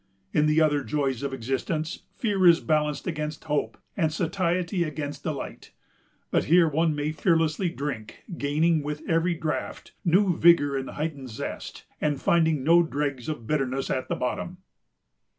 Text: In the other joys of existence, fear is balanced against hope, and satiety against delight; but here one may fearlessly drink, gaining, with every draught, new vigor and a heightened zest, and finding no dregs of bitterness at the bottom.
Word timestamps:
In 0.33 0.47
the 0.47 0.59
other 0.61 0.83
joys 0.83 1.21
of 1.21 1.31
existence, 1.31 2.05
fear 2.15 2.47
is 2.47 2.59
balanced 2.59 3.05
against 3.05 3.43
hope, 3.43 3.77
and 3.95 4.11
satiety 4.11 4.83
against 4.83 5.21
delight; 5.21 5.73
but 6.31 6.45
here 6.45 6.67
one 6.67 6.95
may 6.95 7.11
fearlessly 7.11 7.69
drink, 7.69 8.23
gaining, 8.35 8.81
with 8.81 9.07
every 9.07 9.35
draught, 9.35 9.91
new 10.03 10.35
vigor 10.35 10.75
and 10.75 10.89
a 10.89 10.93
heightened 10.93 11.29
zest, 11.29 11.83
and 12.01 12.19
finding 12.19 12.63
no 12.63 12.81
dregs 12.81 13.29
of 13.29 13.45
bitterness 13.45 13.91
at 13.91 14.07
the 14.07 14.15
bottom. 14.15 14.57